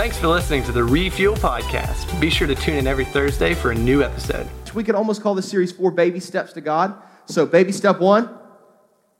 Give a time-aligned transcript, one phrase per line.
[0.00, 2.18] Thanks for listening to the Refuel Podcast.
[2.22, 4.48] Be sure to tune in every Thursday for a new episode.
[4.72, 6.94] We could almost call this series Four Baby Steps to God.
[7.26, 8.30] So, baby step one,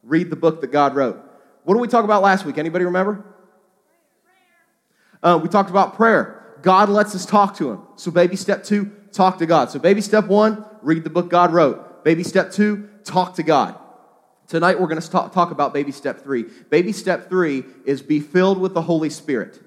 [0.02, 1.22] read the book that God wrote.
[1.64, 2.56] What did we talk about last week?
[2.56, 3.22] Anybody remember?
[5.22, 6.56] Uh, we talked about prayer.
[6.62, 7.82] God lets us talk to Him.
[7.96, 9.70] So, baby step two, talk to God.
[9.70, 12.04] So, baby step one, read the book God wrote.
[12.04, 13.78] Baby step two, talk to God.
[14.48, 16.46] Tonight, we're going to talk, talk about baby step three.
[16.70, 19.60] Baby step three is be filled with the Holy Spirit.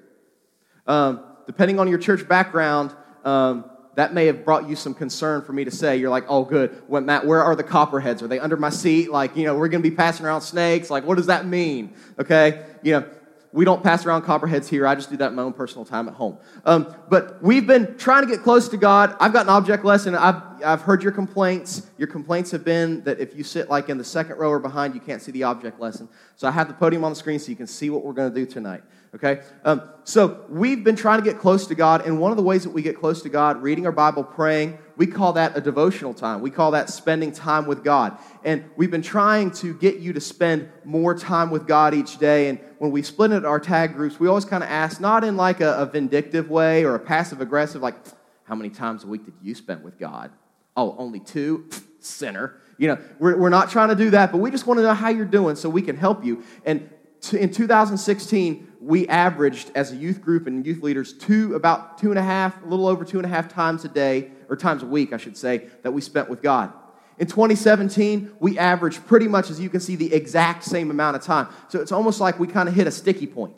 [0.86, 2.94] Um, depending on your church background,
[3.24, 5.96] um, that may have brought you some concern for me to say.
[5.96, 6.82] You're like, oh, good.
[6.88, 8.22] Matt, where are the copperheads?
[8.22, 9.10] Are they under my seat?
[9.10, 10.90] Like, you know, we're going to be passing around snakes.
[10.90, 11.94] Like, what does that mean?
[12.18, 12.64] Okay?
[12.82, 13.06] You know,
[13.52, 14.84] we don't pass around copperheads here.
[14.84, 16.38] I just do that in my own personal time at home.
[16.64, 19.16] Um, but we've been trying to get close to God.
[19.20, 20.16] I've got an object lesson.
[20.16, 21.88] I've, I've heard your complaints.
[21.96, 24.92] Your complaints have been that if you sit like in the second row or behind,
[24.92, 26.08] you can't see the object lesson.
[26.34, 28.28] So I have the podium on the screen so you can see what we're going
[28.28, 28.82] to do tonight.
[29.14, 29.42] Okay?
[29.64, 32.64] Um, so we've been trying to get close to God, and one of the ways
[32.64, 36.14] that we get close to God, reading our Bible, praying, we call that a devotional
[36.14, 36.40] time.
[36.40, 38.18] We call that spending time with God.
[38.44, 42.48] And we've been trying to get you to spend more time with God each day.
[42.48, 45.36] And when we split into our tag groups, we always kind of ask, not in
[45.36, 47.96] like a, a vindictive way or a passive aggressive, like,
[48.44, 50.30] how many times a week did you spend with God?
[50.76, 51.68] Oh, only two?
[52.00, 52.60] Sinner.
[52.76, 54.92] You know, we're, we're not trying to do that, but we just want to know
[54.92, 56.42] how you're doing so we can help you.
[56.64, 56.90] And
[57.32, 62.18] in 2016, we averaged as a youth group and youth leaders two, about two and
[62.18, 64.86] a half, a little over two and a half times a day, or times a
[64.86, 66.72] week, I should say, that we spent with God.
[67.18, 71.22] In 2017, we averaged pretty much, as you can see, the exact same amount of
[71.22, 71.48] time.
[71.68, 73.54] So it's almost like we kind of hit a sticky point.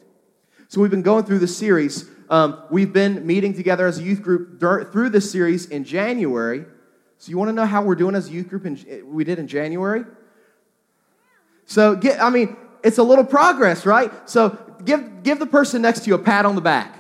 [0.68, 2.08] So we've been going through this series.
[2.28, 6.66] Um, we've been meeting together as a youth group through this series in January.
[7.18, 8.66] So you want to know how we're doing as a youth group?
[8.66, 10.04] In, we did in January.
[11.64, 12.56] So get, I mean,
[12.86, 14.12] it's a little progress, right?
[14.30, 16.94] So give, give the person next to you a pat on the back.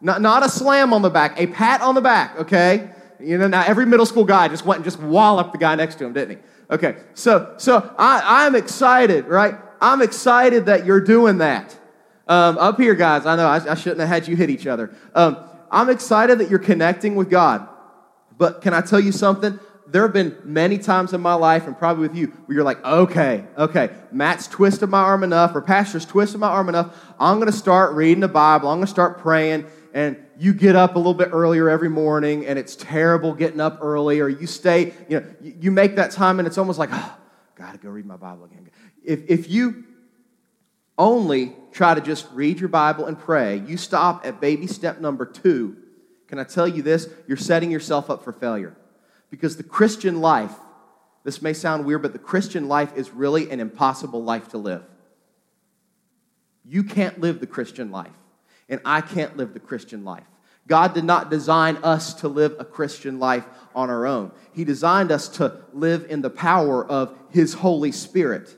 [0.00, 2.90] Not, not a slam on the back, a pat on the back, okay?
[3.18, 5.96] You know, now every middle school guy just went and just walloped the guy next
[5.96, 6.42] to him, didn't he?
[6.70, 9.56] Okay, so, so I, I'm excited, right?
[9.80, 11.76] I'm excited that you're doing that.
[12.28, 14.94] Um, up here, guys, I know I, I, shouldn't have had you hit each other.
[15.12, 15.38] Um,
[15.72, 17.68] I'm excited that you're connecting with God.
[18.38, 19.58] But can I tell you something?
[19.92, 22.82] There have been many times in my life, and probably with you, where you're like,
[22.84, 26.96] okay, okay, Matt's twisted my arm enough, or Pastor's twisted my arm enough.
[27.20, 28.70] I'm going to start reading the Bible.
[28.70, 29.66] I'm going to start praying.
[29.94, 33.78] And you get up a little bit earlier every morning, and it's terrible getting up
[33.82, 37.14] early, or you stay, you know, you make that time, and it's almost like, ah,
[37.14, 37.22] oh,
[37.54, 38.70] got to go read my Bible again.
[39.04, 39.84] If, if you
[40.96, 45.26] only try to just read your Bible and pray, you stop at baby step number
[45.26, 45.76] two.
[46.28, 47.08] Can I tell you this?
[47.26, 48.74] You're setting yourself up for failure.
[49.32, 50.52] Because the Christian life,
[51.24, 54.84] this may sound weird, but the Christian life is really an impossible life to live.
[56.66, 58.12] You can't live the Christian life,
[58.68, 60.26] and I can't live the Christian life.
[60.68, 64.32] God did not design us to live a Christian life on our own.
[64.52, 68.54] He designed us to live in the power of His Holy Spirit.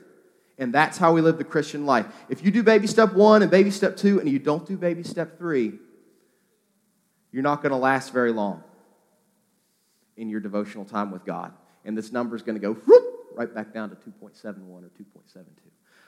[0.57, 2.05] And that's how we live the Christian life.
[2.27, 5.03] If you do baby step one and baby step two, and you don't do baby
[5.03, 5.79] step three,
[7.31, 8.61] you're not going to last very long
[10.17, 11.51] in your devotional time with God.
[11.83, 13.03] And this number is going to go whoop,
[13.35, 15.45] right back down to 2.71 or 2.72.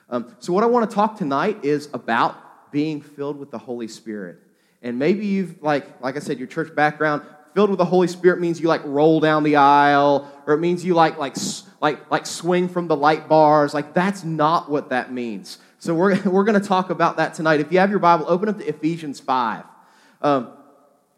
[0.09, 3.87] Um, so, what I want to talk tonight is about being filled with the Holy
[3.87, 4.39] Spirit.
[4.81, 7.23] And maybe you've, like, like I said, your church background,
[7.53, 10.85] filled with the Holy Spirit means you like roll down the aisle, or it means
[10.85, 11.35] you like, like,
[11.81, 13.73] like, like swing from the light bars.
[13.73, 15.57] Like, that's not what that means.
[15.79, 17.59] So, we're, we're going to talk about that tonight.
[17.59, 19.65] If you have your Bible, open up to Ephesians 5.
[20.21, 20.56] Um,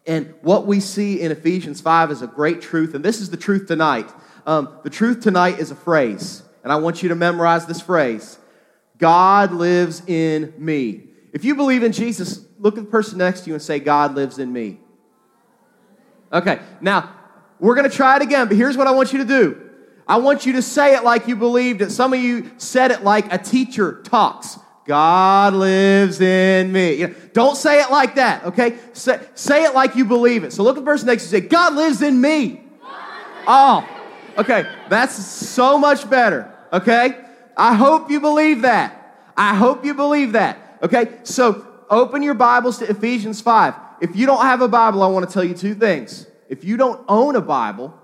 [0.06, 3.36] and what we see in Ephesians 5 is a great truth, and this is the
[3.36, 4.10] truth tonight.
[4.46, 8.38] Um, the truth tonight is a phrase, and I want you to memorize this phrase
[8.98, 11.04] God lives in me.
[11.32, 14.14] If you believe in Jesus, look at the person next to you and say, God
[14.14, 14.80] lives in me.
[16.32, 17.14] Okay, now
[17.58, 19.70] we're going to try it again, but here's what I want you to do.
[20.06, 21.90] I want you to say it like you believed it.
[21.90, 24.58] Some of you said it like a teacher talks.
[24.86, 26.94] God lives in me.
[26.94, 28.78] You know, don't say it like that, okay?
[28.92, 30.52] Say, say it like you believe it.
[30.52, 32.62] So look at the person next to you and say, God lives in me.
[33.46, 33.86] Oh,
[34.38, 34.64] okay.
[34.88, 37.24] That's so much better, okay?
[37.56, 38.96] I hope you believe that.
[39.36, 41.18] I hope you believe that, okay?
[41.24, 43.74] So open your Bibles to Ephesians 5.
[44.00, 46.26] If you don't have a Bible, I want to tell you two things.
[46.48, 47.94] If you don't own a Bible,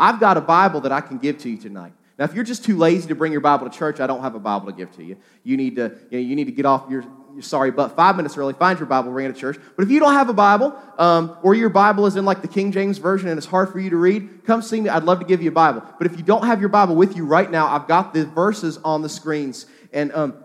[0.00, 1.92] I've got a Bible that I can give to you tonight.
[2.18, 4.34] Now, if you're just too lazy to bring your Bible to church, I don't have
[4.34, 5.16] a Bible to give to you.
[5.44, 8.16] You need to, you, know, you need to get off your, your sorry butt five
[8.16, 9.58] minutes early, find your Bible, bring it to church.
[9.76, 12.48] But if you don't have a Bible, um, or your Bible is in like the
[12.48, 14.90] King James Version and it's hard for you to read, come see me.
[14.90, 15.82] I'd love to give you a Bible.
[15.98, 18.78] But if you don't have your Bible with you right now, I've got the verses
[18.84, 19.66] on the screens.
[19.92, 20.44] And um,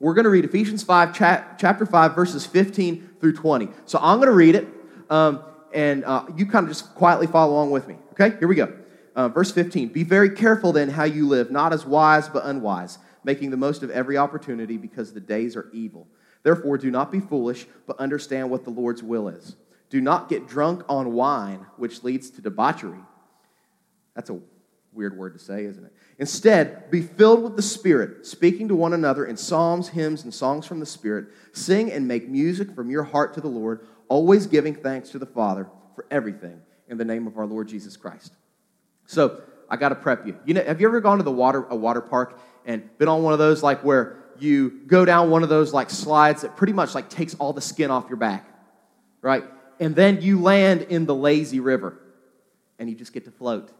[0.00, 3.68] we're going to read Ephesians 5, cha- chapter 5, verses 15 through 20.
[3.86, 4.68] So I'm going to read it,
[5.10, 5.42] um,
[5.74, 7.96] and uh, you kind of just quietly follow along with me.
[8.12, 8.77] Okay, here we go.
[9.18, 12.98] Uh, verse 15 Be very careful then how you live, not as wise, but unwise,
[13.24, 16.06] making the most of every opportunity because the days are evil.
[16.44, 19.56] Therefore, do not be foolish, but understand what the Lord's will is.
[19.90, 23.00] Do not get drunk on wine, which leads to debauchery.
[24.14, 24.38] That's a
[24.92, 25.92] weird word to say, isn't it?
[26.20, 30.64] Instead, be filled with the Spirit, speaking to one another in psalms, hymns, and songs
[30.64, 31.26] from the Spirit.
[31.52, 35.26] Sing and make music from your heart to the Lord, always giving thanks to the
[35.26, 38.32] Father for everything in the name of our Lord Jesus Christ.
[39.08, 39.40] So,
[39.70, 40.38] I got to prep you.
[40.44, 43.22] You know, have you ever gone to the water a water park and been on
[43.22, 46.72] one of those like where you go down one of those like slides that pretty
[46.72, 48.48] much like takes all the skin off your back,
[49.20, 49.44] right?
[49.80, 51.98] And then you land in the lazy river
[52.78, 53.70] and you just get to float.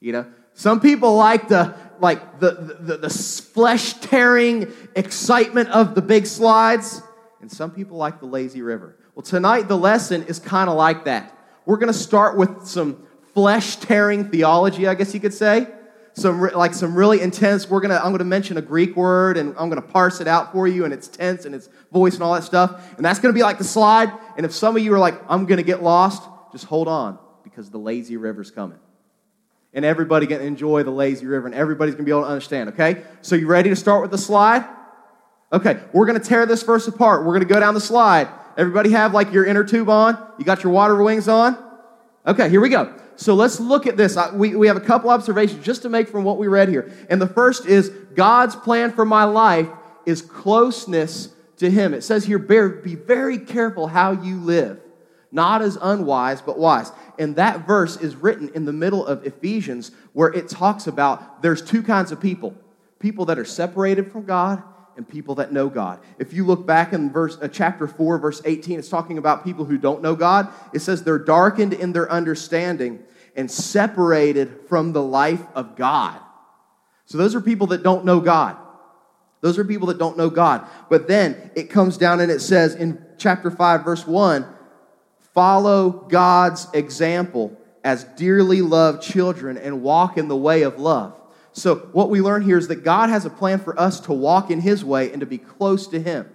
[0.00, 6.02] You know, some people like the like the the, the flesh tearing excitement of the
[6.02, 7.02] big slides,
[7.40, 8.96] and some people like the lazy river.
[9.14, 11.36] Well, tonight the lesson is kind of like that.
[11.66, 15.66] We're going to start with some flesh tearing theology, I guess you could say.
[16.14, 19.68] Some like some really intense we're gonna i'm gonna mention a greek word and i'm
[19.68, 22.42] gonna parse it out for you and its tense and its voice and all that
[22.42, 22.94] stuff.
[22.96, 24.12] And that's gonna be like the slide.
[24.36, 27.70] And if some of you are like i'm gonna get lost just hold on because
[27.70, 28.78] the lazy river's coming.
[29.72, 33.02] And everybody can enjoy the lazy river and everybody's gonna be able to understand okay?
[33.22, 34.66] So you ready to start with the slide?
[35.52, 37.24] Okay we're gonna tear this verse apart.
[37.24, 38.28] We're gonna go down the slide.
[38.56, 40.18] Everybody have like your inner tube on?
[40.38, 41.56] You got your water wings on?
[42.26, 44.16] Okay here we go so let's look at this.
[44.32, 46.90] We, we have a couple observations just to make from what we read here.
[47.10, 49.68] And the first is God's plan for my life
[50.06, 51.28] is closeness
[51.58, 51.92] to Him.
[51.92, 54.80] It says here, be very careful how you live,
[55.30, 56.92] not as unwise, but wise.
[57.18, 61.60] And that verse is written in the middle of Ephesians, where it talks about there's
[61.60, 62.56] two kinds of people
[63.00, 64.62] people that are separated from God
[65.00, 65.98] and people that know God.
[66.18, 69.64] If you look back in verse uh, chapter 4 verse 18 it's talking about people
[69.64, 70.48] who don't know God.
[70.74, 73.02] It says they're darkened in their understanding
[73.34, 76.20] and separated from the life of God.
[77.06, 78.58] So those are people that don't know God.
[79.40, 80.66] Those are people that don't know God.
[80.90, 84.44] But then it comes down and it says in chapter 5, verse 1
[85.32, 91.18] follow God's example as dearly loved children and walk in the way of love.
[91.52, 94.50] So, what we learn here is that God has a plan for us to walk
[94.50, 96.30] in His way and to be close to Him.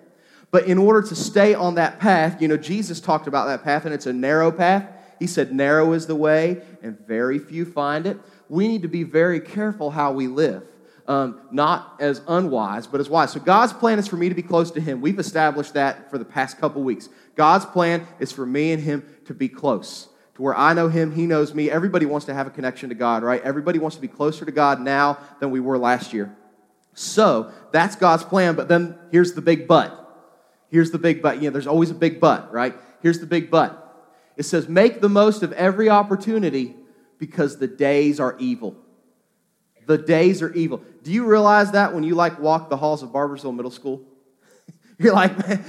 [0.52, 3.86] But in order to stay on that path, you know, Jesus talked about that path,
[3.86, 4.90] and it's a narrow path.
[5.20, 8.18] He said, Narrow is the way, and very few find it.
[8.50, 10.64] We need to be very careful how we live.
[11.08, 13.32] Um, not as unwise, but as wise.
[13.32, 15.02] So God's plan is for me to be close to Him.
[15.02, 17.10] We've established that for the past couple weeks.
[17.36, 21.14] God's plan is for me and Him to be close, to where I know Him,
[21.14, 21.72] He knows me.
[21.72, 23.42] Everybody wants to have a connection to God, right?
[23.42, 26.36] Everybody wants to be closer to God now than we were last year.
[26.94, 30.02] So that's God's plan, but then here's the big but.
[30.70, 31.38] Here's the big but.
[31.38, 32.76] You know, there's always a big but, right?
[33.02, 33.82] Here's the big but.
[34.38, 36.76] It says, Make the most of every opportunity
[37.18, 38.76] because the days are evil.
[39.88, 40.82] The days are evil.
[41.04, 44.02] Do you realize that when you like walk the halls of Barboursville Middle School?
[44.98, 45.64] You're like, man,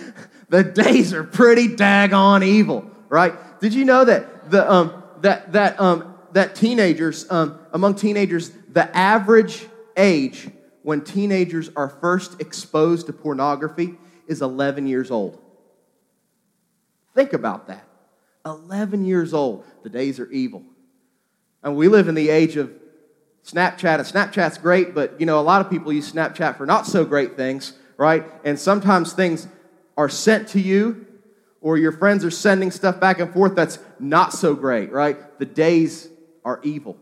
[0.48, 3.34] the days are pretty daggone evil, right?
[3.60, 8.94] Did you know that the um, that that um, that teenagers um, among teenagers the
[8.96, 9.66] average
[9.96, 10.48] age
[10.82, 13.94] when teenagers are first exposed to pornography
[14.28, 15.40] is 11 years old.
[17.14, 17.84] Think about that.
[18.44, 19.64] 11 years old.
[19.82, 20.62] The days are evil.
[21.62, 22.70] And we live in the age of
[23.44, 26.86] Snapchat, and Snapchat's great, but you know, a lot of people use Snapchat for not
[26.86, 28.24] so great things, right?
[28.44, 29.46] And sometimes things
[29.96, 31.05] are sent to you,
[31.66, 35.36] or your friends are sending stuff back and forth that's not so great, right?
[35.40, 36.08] The days
[36.44, 36.96] are evil.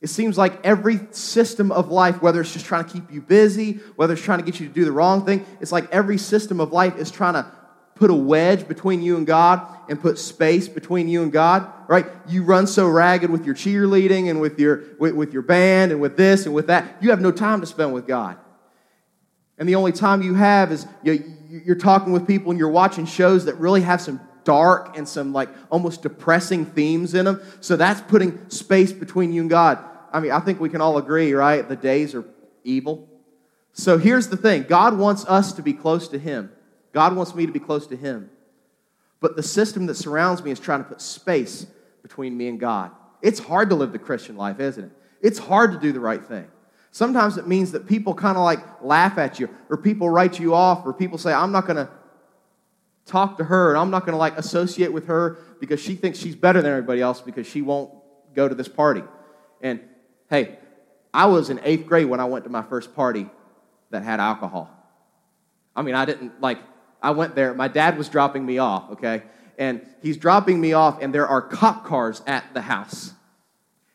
[0.00, 3.74] It seems like every system of life, whether it's just trying to keep you busy,
[3.94, 6.58] whether it's trying to get you to do the wrong thing, it's like every system
[6.58, 7.46] of life is trying to
[7.94, 12.06] put a wedge between you and God and put space between you and God, right?
[12.26, 16.00] You run so ragged with your cheerleading and with your, with, with your band and
[16.00, 18.36] with this and with that, you have no time to spend with God.
[19.58, 23.04] And the only time you have is you, you're talking with people and you're watching
[23.04, 27.40] shows that really have some dark and some like almost depressing themes in them.
[27.60, 29.78] So that's putting space between you and God.
[30.12, 31.66] I mean, I think we can all agree, right?
[31.66, 32.24] The days are
[32.64, 33.08] evil.
[33.72, 36.50] So here's the thing God wants us to be close to Him.
[36.92, 38.30] God wants me to be close to Him.
[39.20, 41.66] But the system that surrounds me is trying to put space
[42.02, 42.90] between me and God.
[43.22, 44.90] It's hard to live the Christian life, isn't it?
[45.20, 46.48] It's hard to do the right thing.
[46.92, 50.54] Sometimes it means that people kind of like laugh at you, or people write you
[50.54, 51.88] off, or people say, I'm not going to
[53.06, 56.18] talk to her, and I'm not going to like associate with her because she thinks
[56.18, 57.90] she's better than everybody else because she won't
[58.34, 59.02] go to this party.
[59.62, 59.80] And
[60.28, 60.58] hey,
[61.14, 63.28] I was in eighth grade when I went to my first party
[63.90, 64.70] that had alcohol.
[65.74, 66.58] I mean, I didn't like
[67.02, 67.54] I went there.
[67.54, 69.22] My dad was dropping me off, okay?
[69.58, 73.14] And he's dropping me off, and there are cop cars at the house.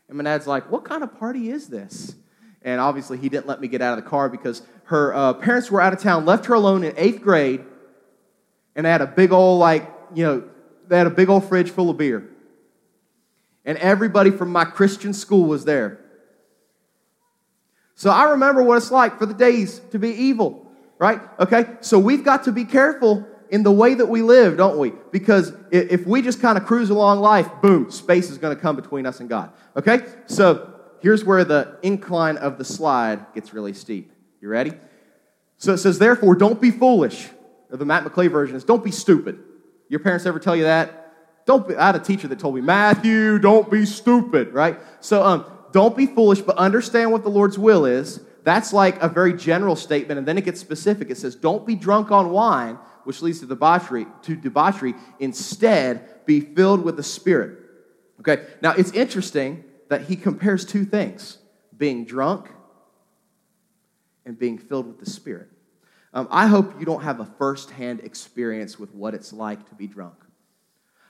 [0.09, 2.15] And my dad's like, What kind of party is this?
[2.63, 5.69] And obviously, he didn't let me get out of the car because her uh, parents
[5.71, 7.63] were out of town, left her alone in eighth grade,
[8.75, 10.43] and they had a big old, like, you know,
[10.87, 12.29] they had a big old fridge full of beer.
[13.65, 15.99] And everybody from my Christian school was there.
[17.95, 21.19] So I remember what it's like for the days to be evil, right?
[21.39, 24.93] Okay, so we've got to be careful in the way that we live, don't we?
[25.11, 28.75] Because if we just kind of cruise along life, boom, space is going to come
[28.75, 29.51] between us and God.
[29.75, 34.11] Okay, so here's where the incline of the slide gets really steep.
[34.41, 34.73] You ready?
[35.57, 37.29] So it says, therefore, don't be foolish.
[37.71, 39.39] Or the Matt McClay version is, don't be stupid.
[39.89, 41.45] Your parents ever tell you that?
[41.45, 44.77] Don't be, I had a teacher that told me, Matthew, don't be stupid, right?
[44.99, 48.19] So um, don't be foolish, but understand what the Lord's will is.
[48.43, 51.09] That's like a very general statement, and then it gets specific.
[51.09, 54.93] It says, don't be drunk on wine, which leads to debauchery, to debauchery.
[55.19, 57.59] Instead, be filled with the Spirit.
[58.19, 61.37] Okay, now it's interesting that he compares two things
[61.77, 62.49] being drunk
[64.25, 65.49] and being filled with the Spirit.
[66.13, 69.87] Um, I hope you don't have a firsthand experience with what it's like to be
[69.87, 70.15] drunk.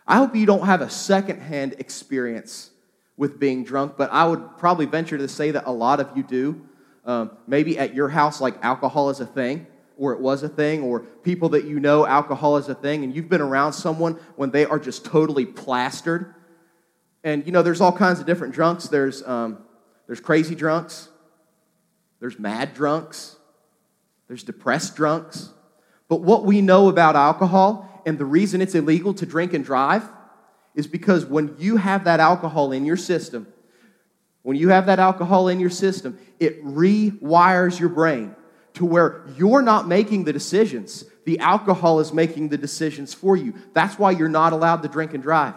[0.05, 2.71] I hope you don't have a secondhand experience
[3.17, 6.23] with being drunk, but I would probably venture to say that a lot of you
[6.23, 6.61] do.
[7.05, 9.65] Um, maybe at your house, like alcohol is a thing,
[9.97, 13.15] or it was a thing, or people that you know, alcohol is a thing, and
[13.15, 16.35] you've been around someone when they are just totally plastered
[17.23, 18.87] and you know, there's all kinds of different drunks.
[18.87, 19.59] There's, um,
[20.05, 21.09] there's crazy drunks,
[22.19, 23.37] there's mad drunks,
[24.27, 25.49] there's depressed drunks.
[26.07, 30.03] But what we know about alcohol and the reason it's illegal to drink and drive
[30.73, 33.47] is because when you have that alcohol in your system,
[34.43, 38.33] when you have that alcohol in your system, it rewires your brain
[38.75, 41.03] to where you're not making the decisions.
[41.25, 43.55] The alcohol is making the decisions for you.
[43.73, 45.55] That's why you're not allowed to drink and drive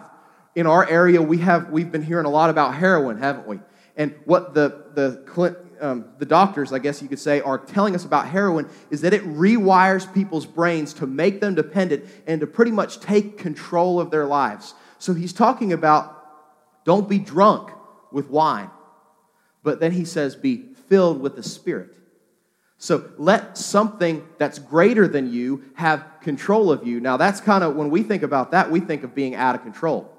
[0.55, 3.59] in our area, we have, we've been hearing a lot about heroin, haven't we?
[3.95, 8.05] And what the, the, um, the doctors, I guess you could say, are telling us
[8.05, 12.71] about heroin is that it rewires people's brains to make them dependent and to pretty
[12.71, 14.73] much take control of their lives.
[14.99, 16.17] So he's talking about
[16.85, 17.71] don't be drunk
[18.11, 18.69] with wine,
[19.63, 21.95] but then he says be filled with the Spirit.
[22.77, 26.99] So let something that's greater than you have control of you.
[26.99, 29.61] Now, that's kind of when we think about that, we think of being out of
[29.61, 30.11] control.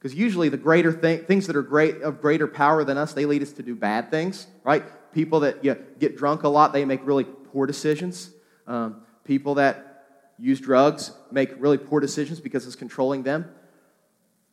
[0.00, 3.26] Because usually the greater thing, things that are great of greater power than us, they
[3.26, 4.82] lead us to do bad things, right?
[5.12, 8.30] People that you know, get drunk a lot, they make really poor decisions.
[8.66, 13.44] Um, people that use drugs make really poor decisions because it's controlling them.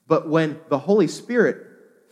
[0.06, 1.66] But when the Holy Spirit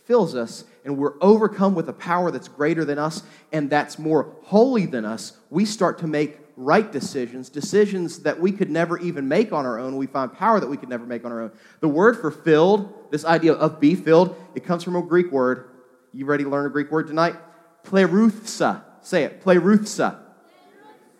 [0.04, 4.34] fills us and we're overcome with a power that's greater than us and that's more
[4.44, 9.28] holy than us, we start to make right decisions, decisions that we could never even
[9.28, 9.96] make on our own.
[9.96, 11.52] We find power that we could never make on our own.
[11.80, 15.70] The word for filled, this idea of be filled, it comes from a Greek word.
[16.12, 17.36] You ready to learn a Greek word tonight?
[17.84, 18.82] Pleruthsa.
[19.02, 19.42] Say it.
[19.44, 20.18] Pleruthsa.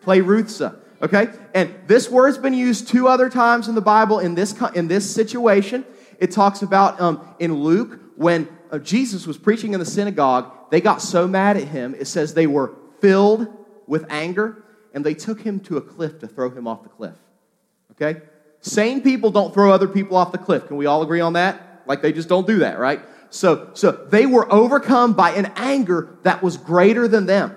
[0.02, 0.76] Pleruthsa.
[1.02, 1.28] Okay?
[1.54, 5.08] And this word's been used two other times in the Bible in this, in this
[5.08, 5.84] situation.
[6.18, 10.80] It talks about um, in Luke when uh, Jesus was preaching in the synagogue, they
[10.80, 13.46] got so mad at him, it says they were filled
[13.86, 14.64] with anger
[14.96, 17.14] and they took him to a cliff to throw him off the cliff.
[17.92, 18.22] Okay?
[18.60, 20.66] Sane people don't throw other people off the cliff.
[20.66, 21.82] Can we all agree on that?
[21.86, 23.02] Like they just don't do that, right?
[23.28, 27.54] So, so they were overcome by an anger that was greater than them.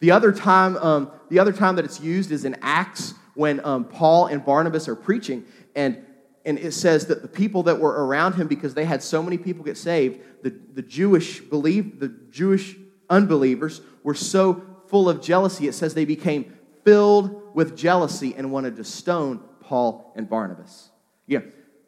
[0.00, 3.84] The other time, um, the other time that it's used is in Acts when um,
[3.84, 5.44] Paul and Barnabas are preaching,
[5.74, 6.02] and
[6.46, 9.36] and it says that the people that were around him, because they had so many
[9.36, 12.76] people get saved, the, the Jewish believe the Jewish
[13.10, 18.76] unbelievers were so full of jealousy, it says they became filled with jealousy and wanted
[18.76, 20.90] to stone Paul and Barnabas.
[21.26, 21.40] Yeah.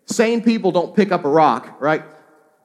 [0.07, 2.02] Sane people don't pick up a rock, right?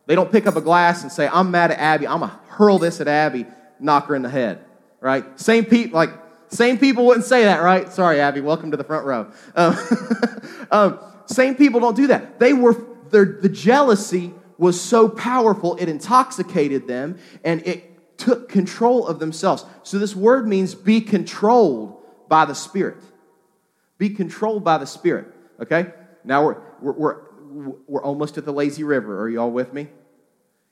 [0.06, 2.08] They don't pick up a glass and say, I'm mad at Abby.
[2.08, 3.46] I'm going to hurl this at Abby,
[3.80, 4.64] knock her in the head,
[5.00, 5.40] right?
[5.40, 6.10] Same people, like,
[6.50, 7.92] same people wouldn't say that, right?
[7.92, 9.32] Sorry, Abby, welcome to the front row.
[9.56, 9.78] Um,
[10.72, 12.40] um, same people don't do that.
[12.40, 12.76] They were,
[13.10, 19.66] the jealousy was so powerful, it intoxicated them, and it took control of themselves.
[19.84, 22.98] So this word means be controlled by the Spirit.
[23.98, 25.28] Be controlled by the Spirit.
[25.60, 25.92] Okay?
[26.24, 29.22] Now we're, we're, we're, we're almost at the lazy river.
[29.22, 29.88] Are you all with me?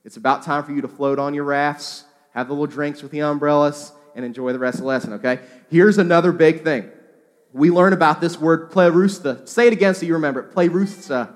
[0.04, 3.12] It's about time for you to float on your rafts, have the little drinks with
[3.12, 5.40] the umbrellas, and enjoy the rest of the lesson, okay?
[5.70, 6.90] Here's another big thing.
[7.52, 9.48] We learn about this word plerusta.
[9.48, 10.54] Say it again so you remember it.
[10.54, 11.34] Plerusta.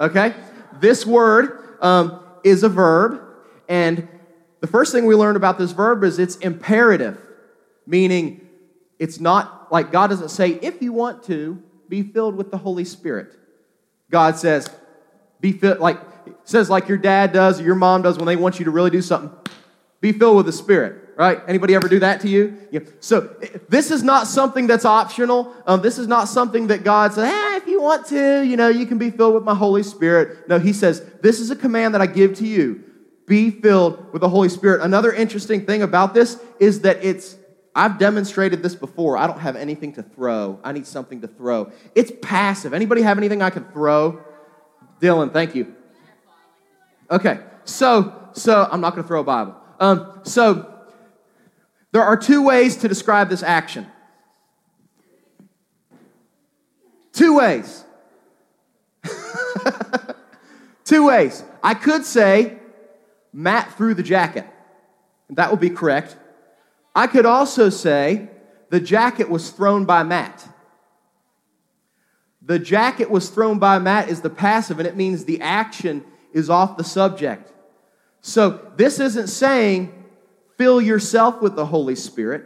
[0.00, 0.34] Okay?
[0.80, 3.20] This word um, is a verb,
[3.68, 4.08] and
[4.60, 7.18] the first thing we learned about this verb is it's imperative,
[7.86, 8.46] meaning
[8.98, 12.84] it's not like God doesn't say, if you want to, be filled with the Holy
[12.84, 13.32] Spirit.
[14.10, 14.68] God says,
[15.40, 15.98] be filled, like,
[16.44, 18.90] says like your dad does or your mom does when they want you to really
[18.90, 19.30] do something.
[20.00, 21.40] Be filled with the Spirit right?
[21.48, 22.56] Anybody ever do that to you?
[22.70, 22.80] Yeah.
[23.00, 23.34] So
[23.68, 25.52] this is not something that's optional.
[25.66, 28.68] Um, this is not something that God says, eh, if you want to, you know,
[28.68, 30.48] you can be filled with my Holy Spirit.
[30.48, 32.84] No, He says, this is a command that I give to you.
[33.28, 34.80] Be filled with the Holy Spirit.
[34.80, 37.36] Another interesting thing about this is that it's,
[37.74, 39.16] I've demonstrated this before.
[39.16, 40.58] I don't have anything to throw.
[40.64, 41.70] I need something to throw.
[41.94, 42.72] It's passive.
[42.72, 44.20] Anybody have anything I can throw?
[45.00, 45.74] Dylan, thank you.
[47.10, 49.54] Okay, so so I'm not going to throw a Bible.
[49.80, 50.74] Um, so
[51.92, 53.86] there are two ways to describe this action.
[57.12, 57.84] Two ways.
[60.84, 61.42] two ways.
[61.62, 62.58] I could say
[63.38, 64.44] Matt threw the jacket.
[65.30, 66.16] That would be correct.
[66.92, 68.30] I could also say
[68.70, 70.44] the jacket was thrown by Matt.
[72.42, 76.50] The jacket was thrown by Matt is the passive, and it means the action is
[76.50, 77.52] off the subject.
[78.22, 79.94] So this isn't saying
[80.56, 82.44] fill yourself with the Holy Spirit.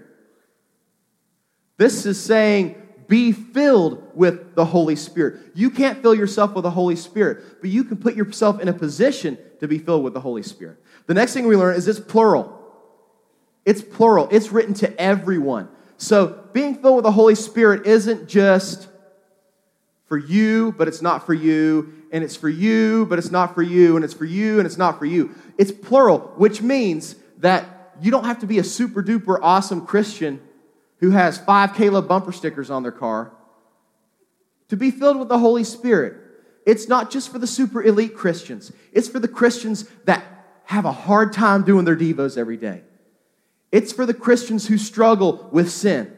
[1.79, 2.82] This is saying,
[3.13, 5.39] be filled with the Holy Spirit.
[5.55, 8.73] You can't fill yourself with the Holy Spirit, but you can put yourself in a
[8.73, 10.83] position to be filled with the Holy Spirit.
[11.09, 12.59] The next thing we learn is it's plural.
[13.67, 15.69] It's plural, it's written to everyone.
[15.99, 18.89] So being filled with the Holy Spirit isn't just
[20.07, 23.63] for you, but it's not for you, and it's for you, but it's not for
[23.63, 25.35] you, and it's for you, and it's not for you.
[25.59, 30.41] It's plural, which means that you don't have to be a super duper awesome Christian
[31.03, 33.33] who has five K-LOVE bumper stickers on their car
[34.69, 36.17] to be filled with the Holy Spirit.
[36.65, 40.25] It's not just for the super elite Christians, it's for the Christians that
[40.65, 42.83] have a hard time doing their Devos every day.
[43.73, 46.17] It's for the Christians who struggle with sin.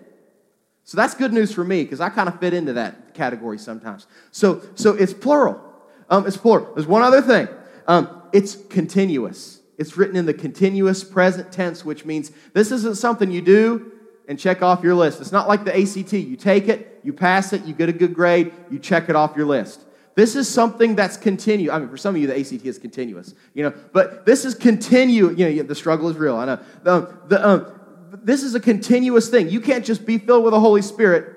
[0.85, 4.07] So that's good news for me because I kind of fit into that category sometimes.
[4.33, 5.63] So, so it's plural.
[6.11, 6.75] Um, it's plural.
[6.75, 7.49] There's one other thing.
[7.87, 9.61] Um, it's continuous.
[9.79, 13.93] It's written in the continuous present tense, which means this isn't something you do
[14.29, 15.21] and check off your list.
[15.21, 16.13] It's not like the ACT.
[16.13, 19.37] You take it, you pass it, you get a good grade, you check it off
[19.37, 19.85] your list.
[20.15, 21.75] This is something that's continuous.
[21.75, 24.55] I mean, for some of you, the ACT is continuous, you know, but this is
[24.55, 25.31] continue.
[25.31, 26.37] You know, the struggle is real.
[26.37, 26.61] I know.
[26.85, 27.81] The, um,
[28.23, 29.49] this is a continuous thing.
[29.49, 31.37] You can't just be filled with the Holy Spirit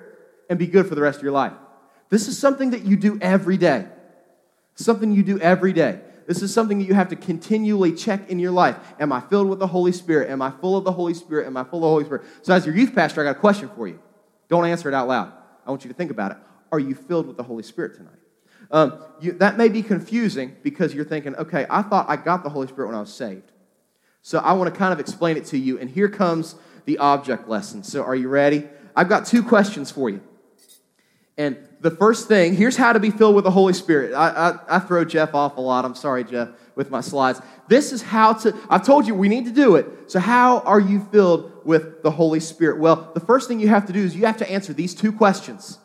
[0.49, 1.53] and be good for the rest of your life.
[2.09, 3.87] This is something that you do every day.
[4.75, 5.99] Something you do every day.
[6.27, 8.75] This is something that you have to continually check in your life.
[8.99, 10.29] Am I filled with the Holy Spirit?
[10.29, 11.47] Am I full of the Holy Spirit?
[11.47, 12.25] Am I full of the Holy Spirit?
[12.41, 13.99] So, as your youth pastor, I got a question for you.
[14.49, 15.31] Don't answer it out loud.
[15.65, 16.37] I want you to think about it.
[16.69, 18.19] Are you filled with the Holy Spirit tonight?
[18.71, 22.49] Um, you, that may be confusing because you're thinking, okay, I thought I got the
[22.49, 23.53] Holy Spirit when I was saved.
[24.21, 25.79] So, I want to kind of explain it to you.
[25.79, 27.83] And here comes the object lesson.
[27.83, 28.67] So, are you ready?
[28.97, 30.21] I've got two questions for you.
[31.37, 34.13] And the first thing, here's how to be filled with the Holy Spirit.
[34.13, 35.85] I, I, I, throw Jeff off a lot.
[35.85, 37.39] I'm sorry, Jeff, with my slides.
[37.67, 39.85] This is how to, I've told you we need to do it.
[40.07, 42.79] So, how are you filled with the Holy Spirit?
[42.79, 45.11] Well, the first thing you have to do is you have to answer these two
[45.11, 45.77] questions.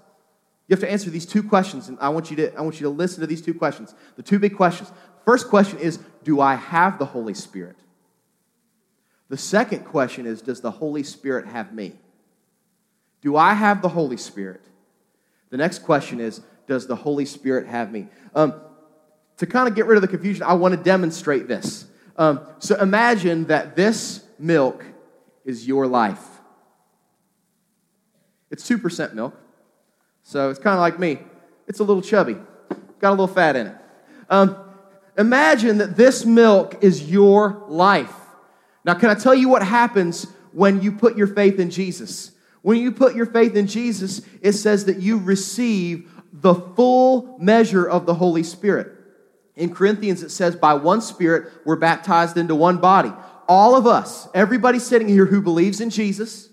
[0.69, 2.85] You have to answer these two questions, and I want you to, I want you
[2.85, 3.95] to listen to these two questions.
[4.17, 4.91] The two big questions.
[5.27, 7.77] First question is Do I have the Holy Spirit?
[9.29, 11.93] The second question is Does the Holy Spirit have me?
[13.21, 14.63] Do I have the Holy Spirit?
[15.53, 18.09] The next question is Does the Holy Spirit have me?
[18.35, 18.55] Um,
[19.37, 21.87] to kind of get rid of the confusion, I want to demonstrate this.
[22.17, 24.85] Um, so imagine that this milk
[25.45, 26.25] is your life.
[28.51, 29.35] It's 2% milk,
[30.23, 31.19] so it's kind of like me.
[31.69, 32.37] It's a little chubby,
[32.99, 33.77] got a little fat in it.
[34.31, 34.57] Um,
[35.19, 38.15] imagine that this milk is your life.
[38.85, 42.33] Now, can I tell you what happens when you put your faith in Jesus?
[42.63, 47.89] When you put your faith in Jesus, it says that you receive the full measure
[47.89, 48.93] of the Holy Spirit.
[49.55, 53.13] In Corinthians, it says, by one Spirit, we're baptized into one body.
[53.49, 56.49] All of us, everybody sitting here who believes in Jesus,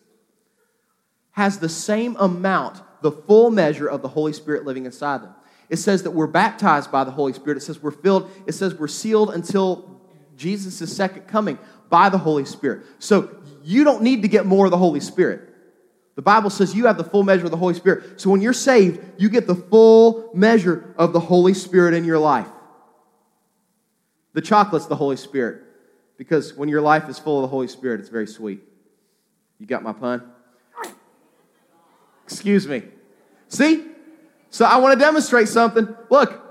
[1.31, 5.33] has the same amount, the full measure of the Holy Spirit living inside them.
[5.69, 7.57] It says that we're baptized by the Holy Spirit.
[7.57, 8.29] It says we're filled.
[8.47, 10.01] It says we're sealed until
[10.35, 12.85] Jesus' second coming by the Holy Spirit.
[12.97, 15.48] So you don't need to get more of the Holy Spirit.
[16.19, 18.19] The Bible says you have the full measure of the Holy Spirit.
[18.19, 22.19] So when you're saved, you get the full measure of the Holy Spirit in your
[22.19, 22.49] life.
[24.33, 25.61] The chocolate's the Holy Spirit
[26.17, 28.61] because when your life is full of the Holy Spirit, it's very sweet.
[29.59, 30.29] You got my pun?
[32.25, 32.83] Excuse me.
[33.47, 33.85] See?
[34.49, 35.87] So I want to demonstrate something.
[36.09, 36.43] Look,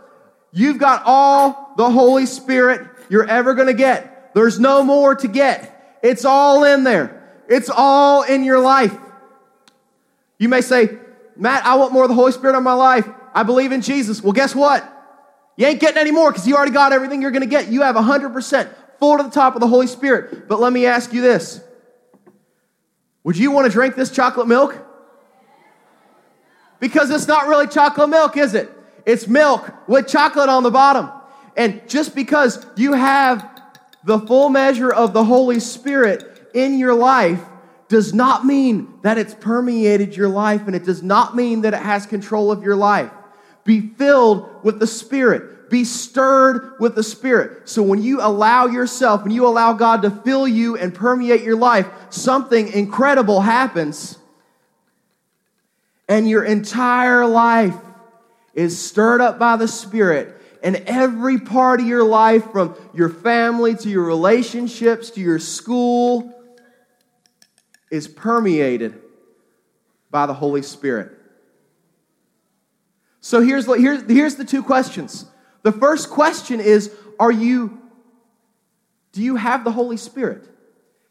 [0.51, 4.33] you've got all the Holy Spirit you're ever going to get.
[4.33, 5.99] There's no more to get.
[6.03, 7.45] It's all in there.
[7.51, 8.97] It's all in your life.
[10.39, 10.99] You may say,
[11.37, 13.09] Matt, I want more of the Holy Spirit in my life.
[13.35, 14.23] I believe in Jesus.
[14.23, 14.95] Well, guess what?
[15.57, 17.69] You ain't getting any more because you already got everything you're going to get.
[17.69, 20.49] You have 100% full to the top of the Holy Spirit.
[20.49, 21.61] But let me ask you this
[23.25, 24.85] Would you want to drink this chocolate milk?
[26.81, 28.71] Because it's not really chocolate milk, is it?
[29.05, 31.11] It's milk with chocolate on the bottom.
[31.57, 33.63] And just because you have
[34.05, 37.41] the full measure of the Holy Spirit in your life
[37.89, 41.81] does not mean that it's permeated your life and it does not mean that it
[41.81, 43.11] has control of your life.
[43.65, 45.71] Be filled with the Spirit.
[45.71, 47.69] Be stirred with the Spirit.
[47.69, 51.57] So when you allow yourself, when you allow God to fill you and permeate your
[51.57, 54.19] life, something incredible happens.
[56.09, 57.77] And your entire life
[58.55, 63.75] is stirred up by the Spirit and every part of your life, from your family
[63.77, 66.35] to your relationships to your school,
[67.91, 69.01] is permeated
[70.11, 71.13] by the Holy Spirit.
[73.21, 75.27] So here's, here's, here's the two questions.
[75.63, 77.81] The first question is Are you,
[79.13, 80.49] do you have the Holy Spirit?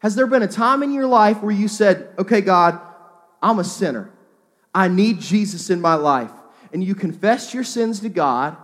[0.00, 2.80] Has there been a time in your life where you said, Okay, God,
[3.42, 4.10] I'm a sinner.
[4.74, 6.32] I need Jesus in my life.
[6.72, 8.56] And you confessed your sins to God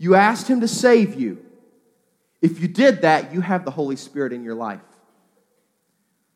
[0.00, 1.44] you asked Him to save you.
[2.40, 4.80] If you did that, you have the Holy Spirit in your life.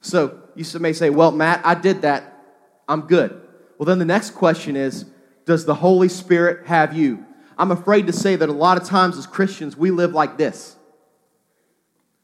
[0.02, 2.42] So you may say, Well, Matt, I did that.
[2.88, 3.40] I'm good.
[3.78, 5.06] Well, then the next question is
[5.46, 7.24] Does the Holy Spirit have you?
[7.56, 10.76] I'm afraid to say that a lot of times as Christians, we live like this.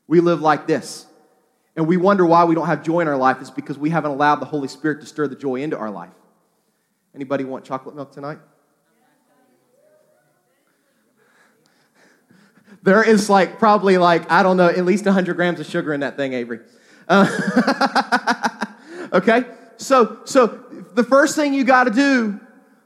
[0.09, 1.07] We live like this.
[1.77, 3.39] And we wonder why we don't have joy in our life.
[3.41, 6.11] It's because we haven't allowed the Holy Spirit to stir the joy into our life.
[7.15, 8.39] Anybody want chocolate milk tonight?
[12.83, 16.01] There is like probably like, I don't know, at least 100 grams of sugar in
[16.01, 16.61] that thing, Avery.
[19.13, 19.45] Okay?
[19.77, 20.47] So, so
[20.95, 22.41] the first thing you got to do,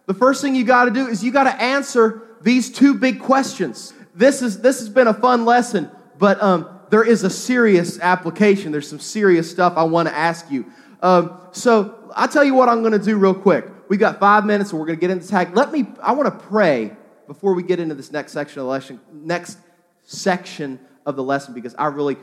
[0.06, 3.20] the first thing you got to do is you got to answer these two big
[3.20, 3.92] questions.
[4.14, 8.70] This is this has been a fun lesson, but um, there is a serious application.
[8.70, 10.66] There's some serious stuff I want to ask you.
[11.02, 13.66] Um, so I'll tell you what I'm going to do real quick.
[13.88, 15.56] We got five minutes, and we're going to get into tag.
[15.56, 15.86] Let me.
[16.02, 19.00] I want to pray before we get into this next section of the lesson.
[19.12, 19.58] Next
[20.04, 22.16] section of the lesson because I really,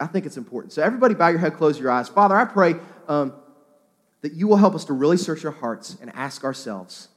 [0.00, 0.72] I think it's important.
[0.72, 2.08] So, everybody, bow your head, close your eyes.
[2.08, 2.74] Father, I pray
[3.08, 3.32] um,
[4.22, 7.08] that you will help us to really search our hearts and ask ourselves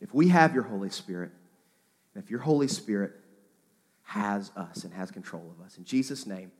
[0.00, 1.30] if we have your Holy Spirit,
[2.14, 3.12] and if your Holy Spirit
[4.02, 5.78] has us and has control of us.
[5.78, 6.52] In Jesus' name,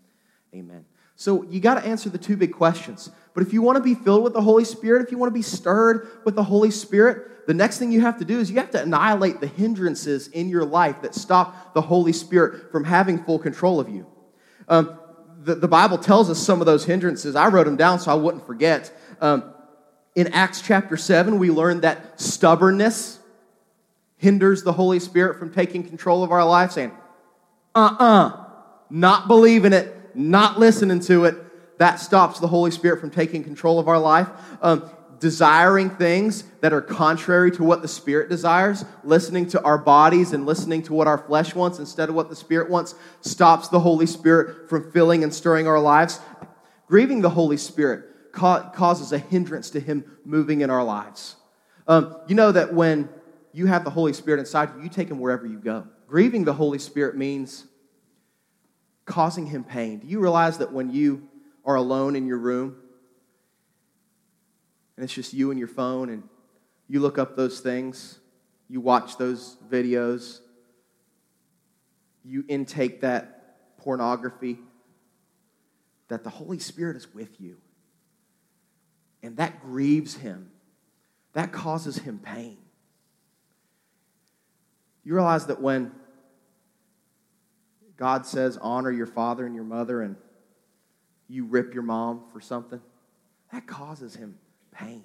[0.55, 0.85] amen.
[1.16, 3.11] So you got to answer the two big questions.
[3.33, 5.35] But if you want to be filled with the Holy Spirit, if you want to
[5.35, 8.57] be stirred with the Holy Spirit, the next thing you have to do is you
[8.57, 13.22] have to annihilate the hindrances in your life that stop the Holy Spirit from having
[13.24, 14.07] full control of you.
[14.68, 14.98] Um,
[15.46, 17.37] the, the, Bible tells us some of those hindrances.
[17.37, 18.92] I wrote them down so I wouldn't forget.
[19.20, 19.54] Um,
[20.16, 23.20] in Acts chapter 7, we learned that stubbornness
[24.16, 26.90] hinders the Holy Spirit from taking control of our life, saying,
[27.76, 28.46] uh uh-uh, uh,
[28.90, 31.37] not believing it, not listening to it,
[31.78, 34.28] that stops the Holy Spirit from taking control of our life.
[34.62, 40.33] Um, desiring things that are contrary to what the Spirit desires, listening to our bodies
[40.33, 43.81] and listening to what our flesh wants instead of what the Spirit wants, stops the
[43.81, 46.20] Holy Spirit from filling and stirring our lives.
[46.87, 51.37] Grieving the Holy Spirit ca- causes a hindrance to Him moving in our lives.
[51.88, 53.09] Um, you know that when
[53.52, 55.87] you have the Holy Spirit inside you, you take Him wherever you go.
[56.07, 57.66] Grieving the Holy Spirit means
[59.07, 60.00] causing him pain.
[60.00, 61.29] Do you realize that when you
[61.64, 62.76] are alone in your room
[64.96, 66.22] and it's just you and your phone and
[66.88, 68.18] you look up those things,
[68.68, 70.40] you watch those videos,
[72.24, 74.59] you intake that pornography,
[76.09, 77.56] that the Holy Spirit is with you.
[79.22, 80.50] And that grieves him,
[81.32, 82.59] that causes him pain.
[85.04, 85.92] You realize that when
[87.96, 90.16] God says, honor your father and your mother, and
[91.28, 92.80] you rip your mom for something,
[93.52, 94.38] that causes him
[94.77, 95.03] pain.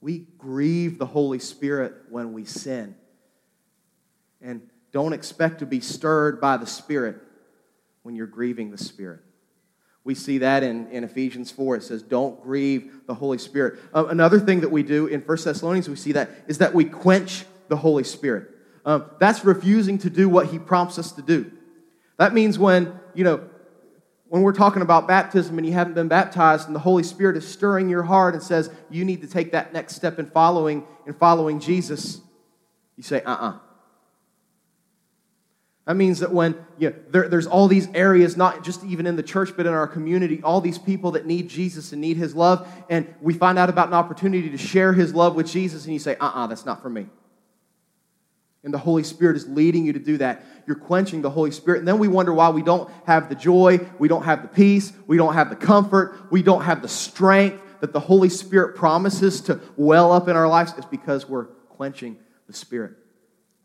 [0.00, 2.94] We grieve the Holy Spirit when we sin.
[4.40, 7.18] And don't expect to be stirred by the Spirit
[8.02, 9.20] when you're grieving the Spirit.
[10.02, 11.76] We see that in, in Ephesians 4.
[11.76, 13.78] It says, Don't grieve the Holy Spirit.
[13.94, 16.86] Uh, another thing that we do in 1 Thessalonians, we see that, is that we
[16.86, 18.48] quench the Holy Spirit.
[18.86, 21.52] Um, that's refusing to do what he prompts us to do.
[22.16, 23.49] That means when, you know,
[24.30, 27.46] when we're talking about baptism and you haven't been baptized and the Holy Spirit is
[27.46, 31.14] stirring your heart and says you need to take that next step in following in
[31.14, 32.20] following Jesus,
[32.96, 33.58] you say, uh-uh.
[35.86, 39.16] That means that when you know, there, there's all these areas, not just even in
[39.16, 42.32] the church, but in our community, all these people that need Jesus and need His
[42.36, 45.92] love, and we find out about an opportunity to share His love with Jesus, and
[45.92, 47.08] you say, uh uh-uh, uh, that's not for me.
[48.62, 50.44] And the Holy Spirit is leading you to do that.
[50.66, 51.78] You're quenching the Holy Spirit.
[51.78, 54.92] And then we wonder why we don't have the joy, we don't have the peace,
[55.06, 59.40] we don't have the comfort, we don't have the strength that the Holy Spirit promises
[59.42, 60.74] to well up in our lives.
[60.76, 62.92] It's because we're quenching the Spirit.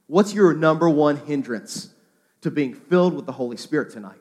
[0.07, 1.89] What's your number one hindrance
[2.41, 4.19] to being filled with the Holy Spirit tonight?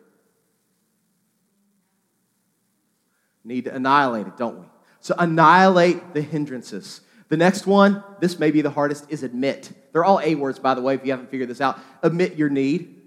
[3.45, 4.67] Need to annihilate it, don't we?
[5.01, 7.03] So annihilate the hindrances.
[7.29, 9.73] The next one, this may be the hardest, is admit.
[9.93, 11.79] They're all A words, by the way, if you haven't figured this out.
[12.03, 13.01] Admit your need.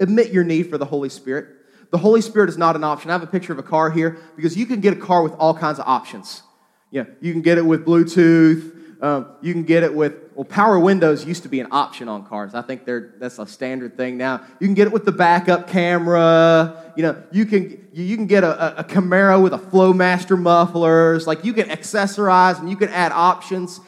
[0.00, 1.48] Admit your need for the Holy Spirit.
[1.90, 3.10] The Holy Spirit is not an option.
[3.10, 5.32] I have a picture of a car here because you can get a car with
[5.34, 6.42] all kinds of options.
[6.90, 9.02] Yeah, you can get it with Bluetooth.
[9.02, 12.26] Um, you can get it with well, power windows used to be an option on
[12.26, 12.54] cars.
[12.54, 14.42] I think they're that's a standard thing now.
[14.60, 16.92] You can get it with the backup camera.
[16.96, 21.26] You know, you can you can get a, a Camaro with a Flowmaster mufflers.
[21.26, 23.80] Like you can accessorize and you can add options.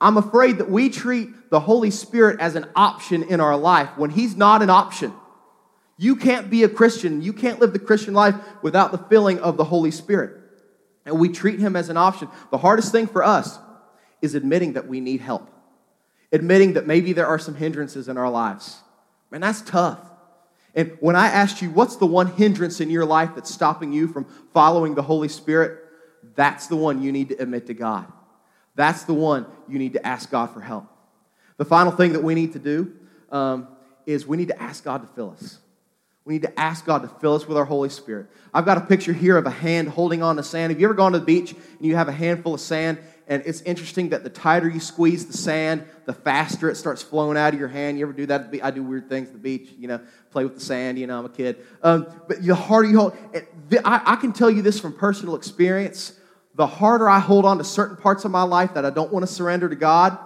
[0.00, 4.10] I'm afraid that we treat the Holy Spirit as an option in our life when
[4.10, 5.12] He's not an option.
[5.98, 7.22] You can't be a Christian.
[7.22, 10.42] You can't live the Christian life without the filling of the Holy Spirit.
[11.06, 12.28] And we treat Him as an option.
[12.50, 13.58] The hardest thing for us
[14.20, 15.48] is admitting that we need help,
[16.36, 18.78] admitting that maybe there are some hindrances in our lives.
[19.30, 19.98] Man, that's tough.
[20.74, 24.06] And when I asked you, what's the one hindrance in your life that's stopping you
[24.06, 25.82] from following the Holy Spirit?
[26.36, 28.06] That's the one you need to admit to God.
[28.74, 30.86] That's the one you need to ask God for help.
[31.56, 32.92] The final thing that we need to do
[33.32, 33.68] um,
[34.04, 35.58] is we need to ask God to fill us.
[36.26, 38.26] We need to ask God to fill us with our Holy Spirit.
[38.52, 40.72] I've got a picture here of a hand holding on to sand.
[40.72, 42.98] Have you ever gone to the beach and you have a handful of sand?
[43.28, 47.36] And it's interesting that the tighter you squeeze the sand, the faster it starts flowing
[47.36, 47.98] out of your hand.
[47.98, 48.54] You ever do that?
[48.62, 50.96] I do weird things at the beach, you know, play with the sand.
[50.98, 51.56] You know, I'm a kid.
[51.82, 53.16] Um, but the harder you hold,
[53.84, 56.12] I, I can tell you this from personal experience.
[56.54, 59.26] The harder I hold on to certain parts of my life that I don't want
[59.26, 60.16] to surrender to God,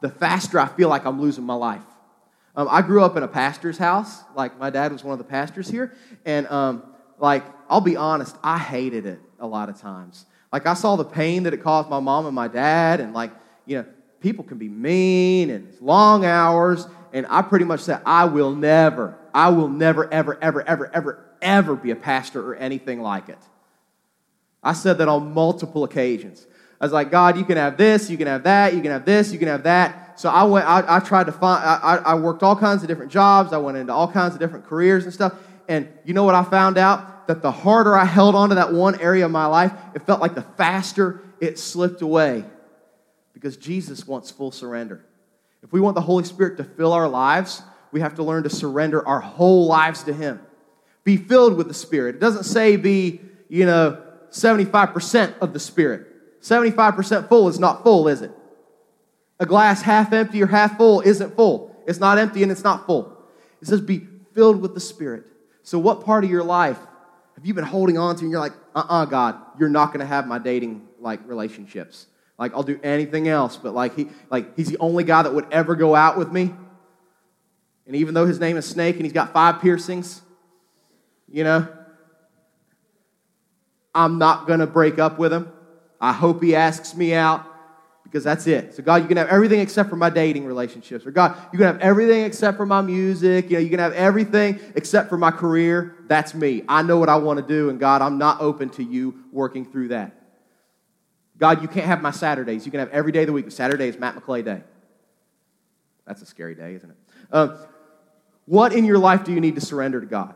[0.00, 1.82] the faster I feel like I'm losing my life.
[2.56, 4.22] Um, I grew up in a pastor's house.
[4.34, 5.94] Like, my dad was one of the pastors here.
[6.24, 6.82] And, um,
[7.18, 10.26] like, I'll be honest, I hated it a lot of times.
[10.52, 13.00] Like, I saw the pain that it caused my mom and my dad.
[13.00, 13.30] And, like,
[13.66, 13.86] you know,
[14.20, 16.86] people can be mean and long hours.
[17.12, 21.24] And I pretty much said, I will never, I will never, ever, ever, ever, ever,
[21.42, 23.38] ever be a pastor or anything like it.
[24.62, 26.46] I said that on multiple occasions.
[26.80, 29.04] I was like, God, you can have this, you can have that, you can have
[29.04, 30.18] this, you can have that.
[30.18, 33.10] So I went, I, I tried to find, I, I worked all kinds of different
[33.12, 33.52] jobs.
[33.52, 35.34] I went into all kinds of different careers and stuff.
[35.68, 37.19] And you know what I found out?
[37.30, 40.20] That the harder I held on to that one area of my life, it felt
[40.20, 42.44] like the faster it slipped away.
[43.34, 45.04] Because Jesus wants full surrender.
[45.62, 47.62] If we want the Holy Spirit to fill our lives,
[47.92, 50.40] we have to learn to surrender our whole lives to Him.
[51.04, 52.16] Be filled with the Spirit.
[52.16, 56.42] It doesn't say be, you know, 75% of the Spirit.
[56.42, 58.32] 75% full is not full, is it?
[59.40, 61.74] a glass half empty or half full isn't full.
[61.86, 63.16] It's not empty and it's not full.
[63.62, 65.24] It says be filled with the Spirit.
[65.62, 66.78] So, what part of your life
[67.40, 69.86] have you been holding on to and you're like, uh uh-uh, uh God, you're not
[69.94, 72.06] going to have my dating like relationships.
[72.38, 75.46] Like, I'll do anything else, but like, he, like, he's the only guy that would
[75.50, 76.52] ever go out with me.
[77.86, 80.20] And even though his name is Snake and he's got five piercings,
[81.32, 81.66] you know,
[83.94, 85.50] I'm not going to break up with him.
[85.98, 87.46] I hope he asks me out
[88.04, 88.74] because that's it.
[88.74, 91.06] So, God, you can have everything except for my dating relationships.
[91.06, 93.50] Or, God, you can have everything except for my music.
[93.50, 95.96] You know, you can have everything except for my career.
[96.08, 96.64] That's me.
[96.68, 99.64] I know what I want to do, and God, I'm not open to you working
[99.64, 100.16] through that.
[101.38, 102.66] God, you can't have my Saturdays.
[102.66, 103.50] You can have every day of the week.
[103.50, 104.62] Saturday is Matt McClay Day.
[106.06, 106.96] That's a scary day, isn't it?
[107.30, 107.56] Uh,
[108.46, 110.34] what in your life do you need to surrender to God?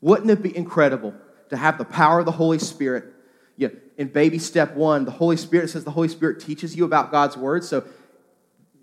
[0.00, 1.14] Wouldn't it be incredible
[1.50, 3.13] to have the power of the Holy Spirit
[3.96, 7.36] in baby step one, the Holy Spirit says the Holy Spirit teaches you about God's
[7.36, 7.64] word.
[7.64, 7.84] So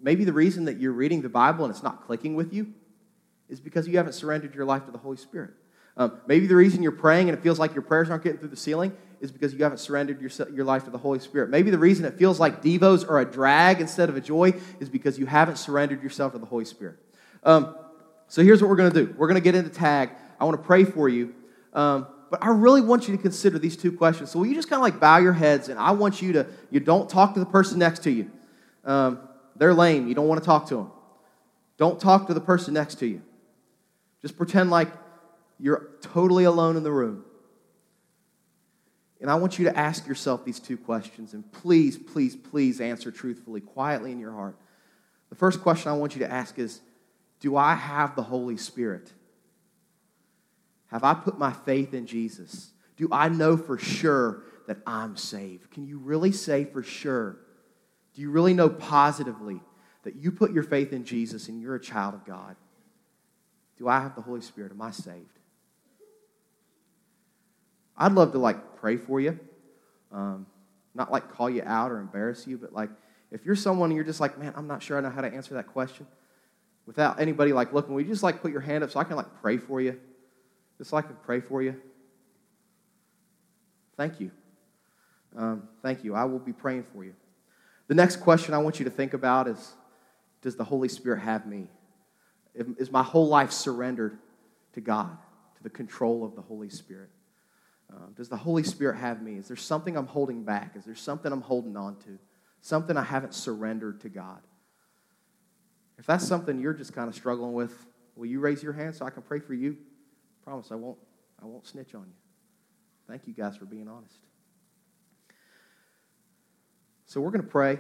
[0.01, 2.73] maybe the reason that you're reading the Bible and it's not clicking with you
[3.49, 5.51] is because you haven't surrendered your life to the Holy Spirit.
[5.97, 8.49] Um, maybe the reason you're praying and it feels like your prayers aren't getting through
[8.49, 11.49] the ceiling is because you haven't surrendered your, your life to the Holy Spirit.
[11.49, 14.89] Maybe the reason it feels like Devos are a drag instead of a joy is
[14.89, 16.95] because you haven't surrendered yourself to the Holy Spirit.
[17.43, 17.75] Um,
[18.27, 20.11] so here's what we're going to do we're going to get into tag.
[20.39, 21.35] I want to pray for you.
[21.73, 24.31] Um, but I really want you to consider these two questions.
[24.31, 26.47] So will you just kind of like bow your heads and I want you to,
[26.71, 28.31] you don't talk to the person next to you.
[28.85, 29.19] Um,
[29.57, 30.07] they're lame.
[30.07, 30.91] You don't want to talk to them.
[31.77, 33.21] Don't talk to the person next to you.
[34.21, 34.87] Just pretend like
[35.59, 37.25] you're totally alone in the room.
[39.19, 41.33] And I want you to ask yourself these two questions.
[41.33, 44.55] And please, please, please answer truthfully, quietly in your heart.
[45.29, 46.79] The first question I want you to ask is
[47.41, 49.11] Do I have the Holy Spirit?
[50.91, 52.71] Have I put my faith in Jesus?
[52.97, 55.71] Do I know for sure that I'm saved?
[55.71, 57.37] Can you really say for sure?
[58.13, 59.61] Do you really know positively
[60.03, 62.55] that you put your faith in Jesus and you're a child of God?
[63.77, 64.71] Do I have the Holy Spirit?
[64.71, 65.39] Am I saved?
[67.97, 69.39] I'd love to like pray for you.
[70.11, 70.45] Um,
[70.93, 72.89] not like call you out or embarrass you, but like
[73.31, 75.33] if you're someone and you're just like, man, I'm not sure I know how to
[75.33, 76.05] answer that question,
[76.85, 79.41] without anybody like looking, you just like put your hand up so I can like
[79.41, 79.97] pray for you?
[80.81, 81.79] Just so I can pray for you.
[83.97, 84.31] Thank you.
[85.37, 86.15] Um, thank you.
[86.15, 87.13] I will be praying for you.
[87.87, 89.75] The next question I want you to think about is
[90.41, 91.67] Does the Holy Spirit have me?
[92.55, 94.17] Is my whole life surrendered
[94.73, 95.15] to God,
[95.57, 97.11] to the control of the Holy Spirit?
[97.93, 99.35] Um, does the Holy Spirit have me?
[99.35, 100.75] Is there something I'm holding back?
[100.75, 102.17] Is there something I'm holding on to?
[102.61, 104.41] Something I haven't surrendered to God?
[105.99, 109.05] If that's something you're just kind of struggling with, will you raise your hand so
[109.05, 109.77] I can pray for you?
[110.43, 110.97] Promise I won't,
[111.41, 112.13] I won't snitch on you.
[113.07, 114.15] Thank you guys for being honest.
[117.05, 117.79] So we're going to pray, and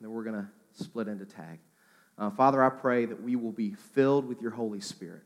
[0.00, 1.58] then we're going to split into tag.
[2.16, 5.22] Uh, Father, I pray that we will be filled with your Holy Spirit.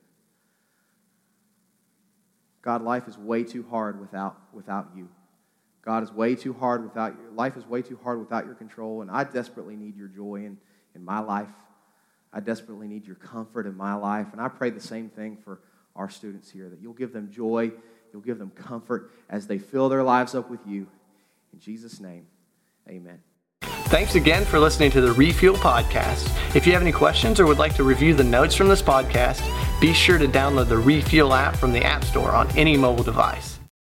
[2.63, 5.09] God, life is way too hard without, without you.
[5.85, 9.03] God is way too hard without your life is way too hard without your control,
[9.03, 10.57] and I desperately need your joy in,
[10.95, 11.51] in my life.
[12.33, 14.29] I desperately need your comfort in my life.
[14.33, 15.61] And I pray the same thing for
[15.97, 17.73] our students here that you'll give them joy,
[18.13, 20.87] you'll give them comfort as they fill their lives up with you.
[21.53, 22.27] In Jesus' name,
[22.89, 23.21] amen.
[23.89, 26.29] Thanks again for listening to the Refuel Podcast.
[26.57, 29.43] If you have any questions or would like to review the notes from this podcast,
[29.81, 33.61] be sure to download the Refuel app from the App Store on any mobile device.